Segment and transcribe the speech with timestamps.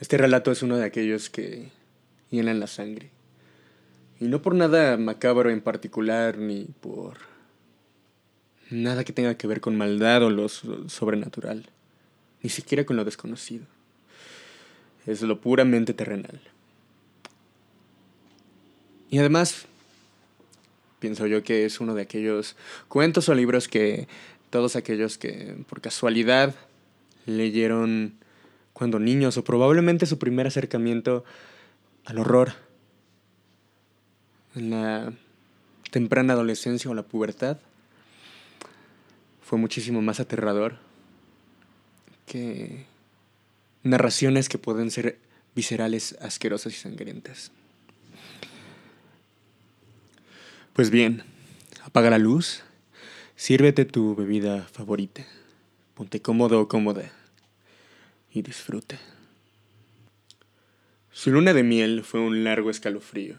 [0.00, 1.70] Este relato es uno de aquellos que
[2.30, 3.10] llenan la sangre.
[4.20, 7.18] Y no por nada macabro en particular, ni por
[8.70, 11.66] nada que tenga que ver con maldad o lo sobrenatural,
[12.42, 13.64] ni siquiera con lo desconocido.
[15.06, 16.40] Es lo puramente terrenal.
[19.08, 19.66] Y además,
[20.98, 22.56] pienso yo que es uno de aquellos
[22.88, 24.08] cuentos o libros que
[24.50, 26.54] todos aquellos que por casualidad
[27.24, 28.14] leyeron
[28.76, 31.24] cuando niños o probablemente su primer acercamiento
[32.04, 32.52] al horror.
[34.54, 35.14] En la
[35.90, 37.56] temprana adolescencia o la pubertad
[39.40, 40.76] fue muchísimo más aterrador
[42.26, 42.84] que
[43.82, 45.20] narraciones que pueden ser
[45.54, 47.52] viscerales, asquerosas y sangrientas.
[50.74, 51.22] Pues bien,
[51.82, 52.62] apaga la luz,
[53.36, 55.24] sírvete tu bebida favorita,
[55.94, 57.10] ponte cómodo o cómoda
[58.36, 58.98] y disfruta.
[61.10, 63.36] Su luna de miel fue un largo escalofrío.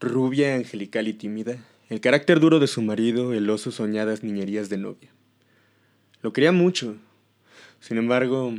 [0.00, 1.56] Rubia, angelical y tímida,
[1.88, 5.10] el carácter duro de su marido heló sus soñadas niñerías de novia.
[6.20, 6.96] Lo quería mucho,
[7.80, 8.52] sin embargo,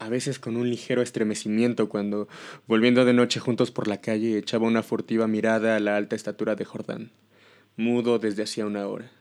[0.00, 2.26] a veces con un ligero estremecimiento cuando,
[2.66, 6.56] volviendo de noche juntos por la calle, echaba una furtiva mirada a la alta estatura
[6.56, 7.12] de Jordán,
[7.76, 9.12] mudo desde hacía una hora.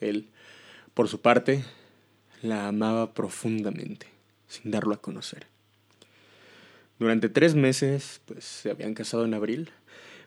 [0.00, 0.28] Él,
[0.92, 1.64] por su parte,
[2.42, 4.15] la amaba profundamente,
[4.48, 5.46] sin darlo a conocer.
[6.98, 9.70] Durante tres meses, pues se habían casado en abril,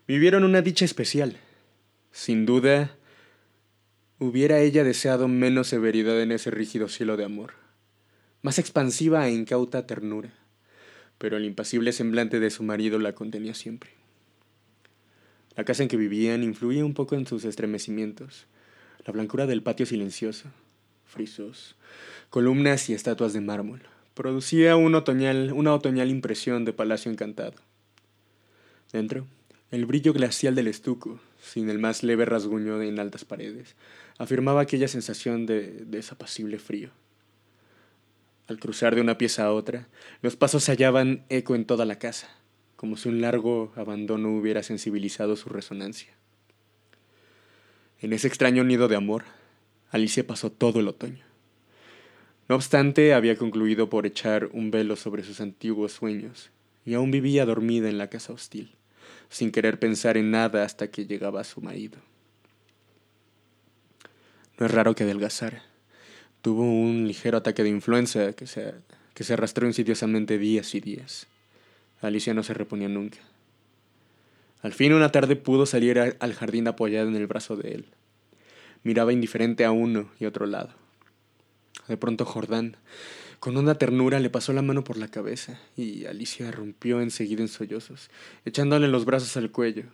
[0.06, 1.36] vivieron una dicha especial.
[2.12, 2.96] Sin duda,
[4.18, 7.54] hubiera ella deseado menos severidad en ese rígido cielo de amor,
[8.42, 10.30] más expansiva e incauta ternura,
[11.18, 13.90] pero el impasible semblante de su marido la contenía siempre.
[15.56, 18.46] La casa en que vivían influía un poco en sus estremecimientos,
[19.04, 20.48] la blancura del patio silencioso,
[21.04, 21.76] frisos,
[22.30, 23.82] columnas y estatuas de mármol,
[24.14, 27.54] producía un otoñal, una otoñal impresión de palacio encantado.
[28.92, 29.26] Dentro,
[29.70, 33.76] el brillo glacial del estuco, sin el más leve rasguño en altas paredes,
[34.18, 36.90] afirmaba aquella sensación de desapacible frío.
[38.48, 39.88] Al cruzar de una pieza a otra,
[40.22, 42.28] los pasos hallaban eco en toda la casa,
[42.74, 46.12] como si un largo abandono hubiera sensibilizado su resonancia.
[48.00, 49.22] En ese extraño nido de amor,
[49.90, 51.29] Alicia pasó todo el otoño.
[52.50, 56.50] No obstante, había concluido por echar un velo sobre sus antiguos sueños,
[56.84, 58.74] y aún vivía dormida en la casa hostil,
[59.28, 61.98] sin querer pensar en nada hasta que llegaba su marido.
[64.58, 65.62] No es raro que adelgazara.
[66.42, 68.74] Tuvo un ligero ataque de influenza que se,
[69.14, 71.28] que se arrastró insidiosamente días y días.
[72.00, 73.18] Alicia no se reponía nunca.
[74.62, 77.84] Al fin una tarde pudo salir al jardín apoyada en el brazo de él.
[78.82, 80.89] Miraba indiferente a uno y otro lado.
[81.90, 82.76] De pronto Jordán,
[83.40, 87.48] con una ternura, le pasó la mano por la cabeza y Alicia rompió enseguida en
[87.48, 88.10] sollozos,
[88.44, 89.86] echándole los brazos al cuello.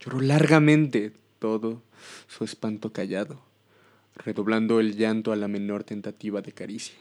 [0.00, 1.82] Lloró largamente, todo
[2.28, 3.42] su espanto callado,
[4.14, 6.96] redoblando el llanto a la menor tentativa de caricia.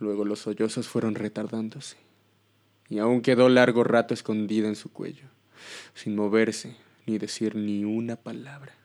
[0.00, 1.96] Luego los sollozos fueron retardándose,
[2.88, 5.28] y aún quedó largo rato escondida en su cuello,
[5.94, 6.74] sin moverse
[7.06, 8.81] ni decir ni una palabra.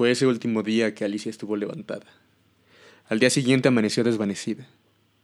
[0.00, 2.06] Fue ese último día que Alicia estuvo levantada.
[3.10, 4.66] Al día siguiente amaneció desvanecida.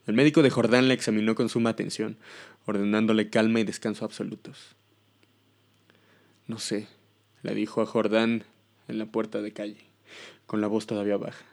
[0.06, 2.18] El médico de Jordán la examinó con suma atención,
[2.66, 4.76] ordenándole calma y descanso absolutos.
[6.46, 6.88] No sé,
[7.42, 8.44] le dijo a Jordán
[8.86, 9.80] en la puerta de calle,
[10.44, 11.46] con la voz todavía baja.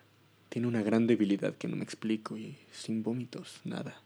[0.49, 4.01] Tiene una gran debilidad que no me explico y sin vómitos, nada.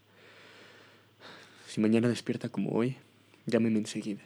[1.67, 2.97] Si mañana despierta como hoy,
[3.47, 4.21] llámeme enseguida.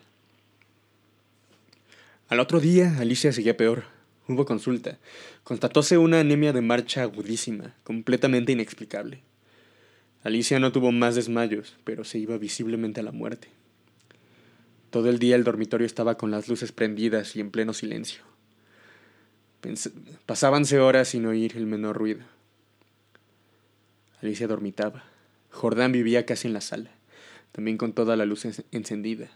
[2.28, 4.01] Al otro día, Alicia seguía peor.
[4.32, 4.98] Hubo consulta.
[5.44, 9.24] Constatóse una anemia de marcha agudísima, completamente inexplicable.
[10.24, 13.50] Alicia no tuvo más desmayos, pero se iba visiblemente a la muerte.
[14.90, 18.24] Todo el día el dormitorio estaba con las luces prendidas y en pleno silencio.
[20.26, 22.24] pasábanse horas sin oír el menor ruido.
[24.22, 25.04] Alicia dormitaba.
[25.50, 26.92] Jordán vivía casi en la sala,
[27.52, 29.30] también con toda la luz encendida.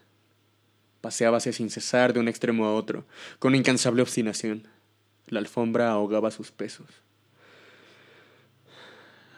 [1.01, 3.03] Paseábase sin cesar de un extremo a otro,
[3.39, 4.69] con incansable obstinación.
[5.27, 6.87] La alfombra ahogaba sus pesos.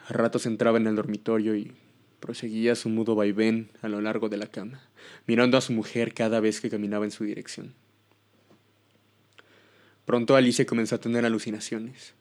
[0.08, 1.72] A ratos entraba en el dormitorio y
[2.20, 4.82] proseguía su mudo vaivén a lo largo de la cama,
[5.26, 7.74] mirando a su mujer cada vez que caminaba en su dirección.
[10.04, 12.14] Pronto Alicia comenzó a tener alucinaciones,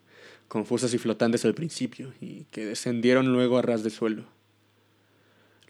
[0.47, 4.25] confusas y flotantes al principio, y que descendieron luego a ras de suelo.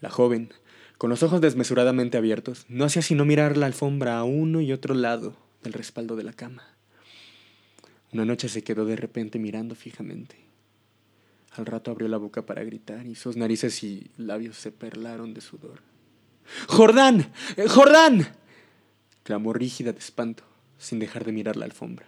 [0.00, 0.52] La joven,
[0.98, 4.94] con los ojos desmesuradamente abiertos, no hacía sino mirar la alfombra a uno y otro
[4.94, 6.77] lado del respaldo de la cama.
[8.12, 10.36] Una noche se quedó de repente mirando fijamente.
[11.52, 15.40] Al rato abrió la boca para gritar y sus narices y labios se perlaron de
[15.40, 15.80] sudor.
[16.68, 17.32] ¡Jordán!
[17.68, 18.28] ¡Jordán!
[19.22, 20.44] clamó rígida de espanto,
[20.78, 22.06] sin dejar de mirar la alfombra.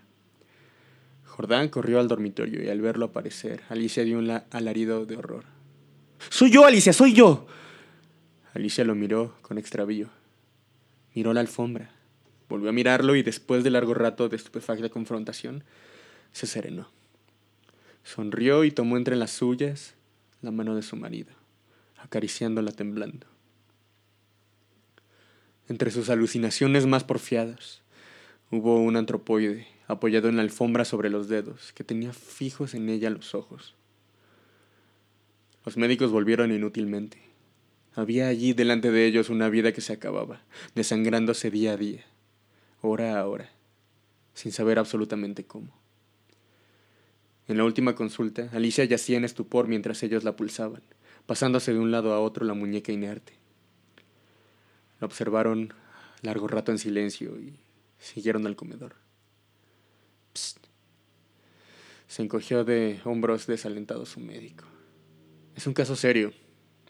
[1.27, 5.45] Jordán corrió al dormitorio y al verlo aparecer, Alicia dio un alarido de horror.
[6.31, 6.93] ¡Soy yo, Alicia!
[6.93, 7.47] ¡Soy yo!
[8.55, 10.09] Alicia lo miró con extravío.
[11.15, 11.91] Miró la alfombra,
[12.49, 15.65] volvió a mirarlo y después de largo rato de estupefacta confrontación,
[16.33, 16.89] se serenó.
[18.03, 19.95] Sonrió y tomó entre las suyas
[20.43, 21.33] la mano de su marido,
[21.99, 23.27] acariciándola temblando.
[25.69, 27.83] Entre sus alucinaciones más porfiadas,
[28.51, 33.11] hubo un antropoide apoyado en la alfombra sobre los dedos, que tenía fijos en ella
[33.11, 33.75] los ojos.
[35.65, 37.19] Los médicos volvieron inútilmente.
[37.95, 40.43] Había allí delante de ellos una vida que se acababa,
[40.75, 42.05] desangrándose día a día,
[42.81, 43.51] hora a hora,
[44.33, 45.80] sin saber absolutamente cómo.
[47.49, 50.83] En la última consulta, Alicia yacía en estupor mientras ellos la pulsaban,
[51.27, 53.35] pasándose de un lado a otro la muñeca inerte.
[55.01, 55.75] La observaron
[56.23, 57.59] largo rato en silencio y
[57.99, 58.95] siguieron al comedor.
[62.07, 64.65] Se encogió de hombros desalentado su médico.
[65.57, 66.33] Es un caso serio.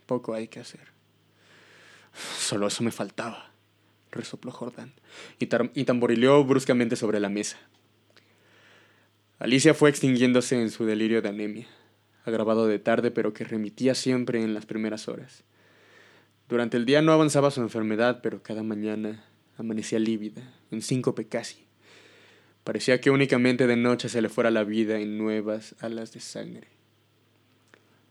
[0.07, 0.89] Poco hay que hacer.
[2.39, 3.53] Solo eso me faltaba,
[4.11, 4.93] resopló Jordán,
[5.39, 7.59] y, y tamborileó bruscamente sobre la mesa.
[9.41, 11.67] Alicia fue extinguiéndose en su delirio de anemia,
[12.27, 15.45] agravado de tarde pero que remitía siempre en las primeras horas.
[16.47, 19.25] Durante el día no avanzaba su enfermedad, pero cada mañana
[19.57, 21.65] amanecía lívida, en síncope casi.
[22.65, 26.69] Parecía que únicamente de noche se le fuera la vida en nuevas alas de sangre.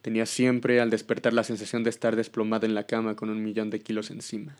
[0.01, 3.69] Tenía siempre al despertar la sensación de estar desplomada en la cama con un millón
[3.69, 4.57] de kilos encima.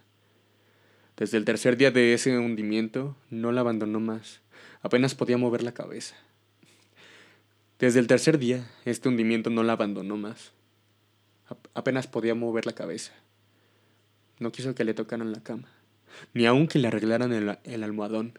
[1.17, 4.41] Desde el tercer día de ese hundimiento no la abandonó más.
[4.83, 6.15] Apenas podía mover la cabeza.
[7.79, 10.51] Desde el tercer día, este hundimiento no la abandonó más.
[11.73, 13.13] apenas podía mover la cabeza.
[14.37, 15.69] No quiso que le tocaran la cama,
[16.33, 18.37] ni aun que le arreglaran el, el almohadón.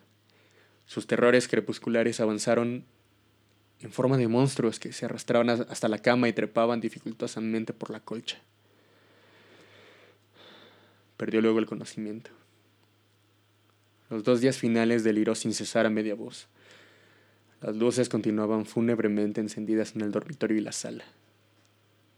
[0.86, 2.84] Sus terrores crepusculares avanzaron
[3.80, 8.00] en forma de monstruos que se arrastraban hasta la cama y trepaban dificultosamente por la
[8.00, 8.38] colcha.
[11.16, 12.30] Perdió luego el conocimiento.
[14.10, 16.48] Los dos días finales deliró sin cesar a media voz.
[17.60, 21.04] Las luces continuaban fúnebremente encendidas en el dormitorio y la sala.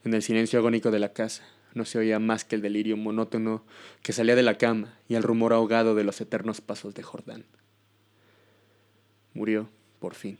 [0.04, 1.42] En el silencio agónico de la casa
[1.74, 3.64] no se oía más que el delirio monótono
[4.02, 7.44] que salía de la cama y el rumor ahogado de los eternos pasos de Jordán.
[9.34, 9.68] Murió,
[9.98, 10.38] por fin.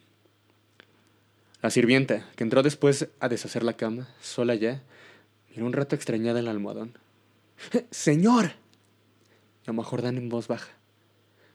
[1.62, 4.82] La sirvienta, que entró después a deshacer la cama, sola ya,
[5.50, 6.98] miró un rato extrañada el almohadón.
[7.90, 8.52] ¡Señor!
[9.66, 10.72] llamó Jordán en voz baja.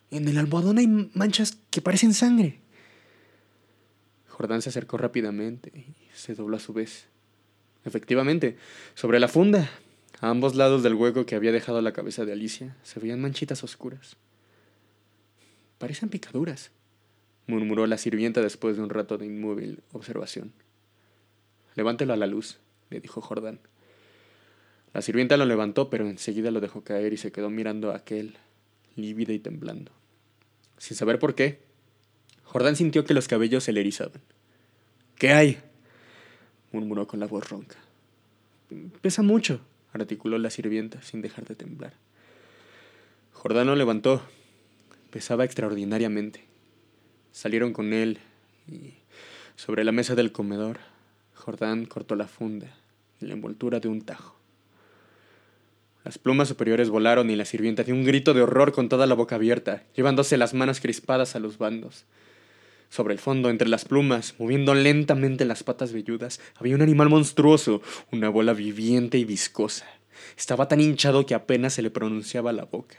[0.09, 2.61] En el almohadón hay manchas que parecen sangre.
[4.37, 7.07] Jordán se acercó rápidamente y se dobló a su vez.
[7.85, 8.55] Efectivamente,
[8.93, 9.67] sobre la funda,
[10.19, 13.63] a ambos lados del hueco que había dejado la cabeza de Alicia, se veían manchitas
[13.63, 14.15] oscuras.
[15.79, 16.69] Parecen picaduras,
[17.47, 20.53] murmuró la sirvienta después de un rato de inmóvil observación.
[21.73, 22.59] Levántelo a la luz,
[22.91, 23.59] le dijo Jordán.
[24.93, 28.37] La sirvienta lo levantó, pero enseguida lo dejó caer y se quedó mirando a aquel,
[28.95, 29.91] lívida y temblando.
[30.77, 31.66] Sin saber por qué,
[32.47, 34.21] Jordán sintió que los cabellos se le erizaban.
[35.15, 35.59] ¿Qué hay?
[36.71, 37.77] murmuró con la voz ronca.
[39.01, 39.61] Pesa mucho,
[39.93, 41.93] articuló la sirvienta sin dejar de temblar.
[43.33, 44.21] Jordán lo levantó.
[45.11, 46.45] Pesaba extraordinariamente.
[47.31, 48.19] Salieron con él
[48.67, 48.93] y
[49.55, 50.79] sobre la mesa del comedor,
[51.33, 52.67] Jordán cortó la funda
[53.19, 54.35] y la envoltura de un tajo.
[56.03, 59.15] Las plumas superiores volaron y la sirvienta dio un grito de horror con toda la
[59.15, 62.05] boca abierta, llevándose las manos crispadas a los bandos.
[62.89, 67.81] Sobre el fondo, entre las plumas, moviendo lentamente las patas velludas, había un animal monstruoso,
[68.11, 69.85] una bola viviente y viscosa.
[70.37, 72.97] Estaba tan hinchado que apenas se le pronunciaba la boca.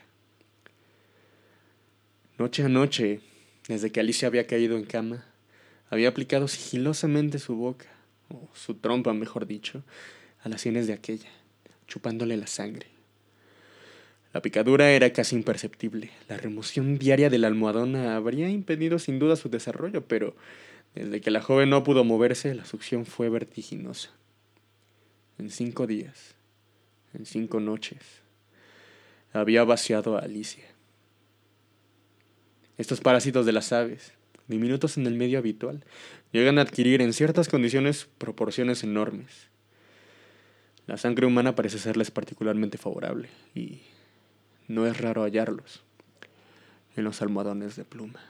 [2.38, 3.20] Noche a noche,
[3.66, 5.24] desde que Alicia había caído en cama,
[5.90, 7.86] había aplicado sigilosamente su boca,
[8.28, 9.82] o su trompa, mejor dicho,
[10.42, 11.30] a las sienes de aquella,
[11.86, 12.97] chupándole la sangre.
[14.32, 16.10] La picadura era casi imperceptible.
[16.28, 20.36] La remoción diaria de la almohadona habría impedido sin duda su desarrollo, pero
[20.94, 24.10] desde que la joven no pudo moverse, la succión fue vertiginosa.
[25.38, 26.34] En cinco días,
[27.14, 28.00] en cinco noches,
[29.32, 30.64] había vaciado a Alicia.
[32.76, 34.12] Estos parásitos de las aves,
[34.46, 35.84] diminutos en el medio habitual,
[36.32, 39.48] llegan a adquirir en ciertas condiciones proporciones enormes.
[40.86, 43.82] La sangre humana parece serles particularmente favorable y
[44.68, 45.82] no es raro hallarlos
[46.94, 48.20] en los almohadones de pluma.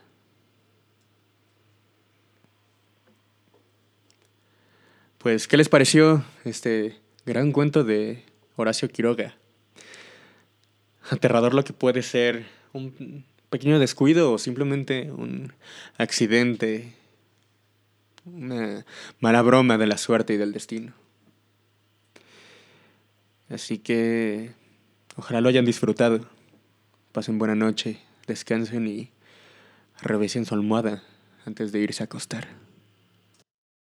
[5.18, 8.22] Pues, ¿qué les pareció este gran cuento de
[8.56, 9.34] Horacio Quiroga?
[11.10, 15.52] Aterrador lo que puede ser un pequeño descuido o simplemente un
[15.96, 16.94] accidente,
[18.24, 18.86] una
[19.18, 20.92] mala broma de la suerte y del destino.
[23.48, 24.52] Así que
[25.18, 26.20] ojalá lo hayan disfrutado.
[27.12, 29.10] Pasen buena noche, descansen y
[30.00, 31.02] revisen su almohada
[31.44, 32.67] antes de irse a acostar.